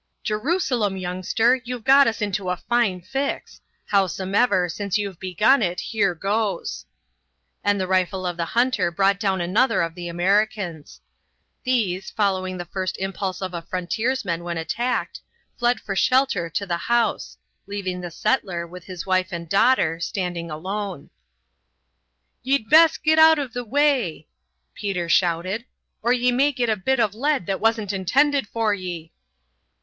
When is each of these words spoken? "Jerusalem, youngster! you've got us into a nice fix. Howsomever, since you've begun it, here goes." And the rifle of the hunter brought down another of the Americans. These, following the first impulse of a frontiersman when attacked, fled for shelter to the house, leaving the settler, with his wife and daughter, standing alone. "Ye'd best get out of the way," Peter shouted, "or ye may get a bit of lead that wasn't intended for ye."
"Jerusalem, 0.23 0.97
youngster! 0.97 1.61
you've 1.63 1.83
got 1.83 2.07
us 2.07 2.23
into 2.23 2.49
a 2.49 2.59
nice 2.71 3.07
fix. 3.07 3.61
Howsomever, 3.91 4.67
since 4.67 4.97
you've 4.97 5.19
begun 5.19 5.61
it, 5.61 5.79
here 5.79 6.15
goes." 6.15 6.87
And 7.63 7.79
the 7.79 7.85
rifle 7.85 8.25
of 8.25 8.35
the 8.35 8.45
hunter 8.45 8.89
brought 8.89 9.19
down 9.19 9.41
another 9.41 9.83
of 9.83 9.93
the 9.93 10.07
Americans. 10.07 11.01
These, 11.63 12.09
following 12.09 12.57
the 12.57 12.65
first 12.65 12.97
impulse 12.97 13.43
of 13.43 13.53
a 13.53 13.61
frontiersman 13.61 14.43
when 14.43 14.57
attacked, 14.57 15.21
fled 15.59 15.79
for 15.79 15.95
shelter 15.95 16.49
to 16.49 16.65
the 16.65 16.77
house, 16.77 17.37
leaving 17.67 18.01
the 18.01 18.09
settler, 18.09 18.65
with 18.65 18.85
his 18.85 19.05
wife 19.05 19.27
and 19.31 19.47
daughter, 19.47 19.99
standing 19.99 20.49
alone. 20.49 21.11
"Ye'd 22.41 22.71
best 22.71 23.03
get 23.03 23.19
out 23.19 23.37
of 23.37 23.53
the 23.53 23.63
way," 23.63 24.25
Peter 24.73 25.07
shouted, 25.07 25.65
"or 26.01 26.11
ye 26.11 26.31
may 26.31 26.51
get 26.51 26.69
a 26.69 26.75
bit 26.75 26.99
of 26.99 27.13
lead 27.13 27.45
that 27.45 27.59
wasn't 27.61 27.93
intended 27.93 28.47
for 28.47 28.73
ye." 28.73 29.11